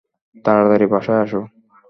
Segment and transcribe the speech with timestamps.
[0.45, 1.41] তাড়াতাড়ি বাসায় আসো।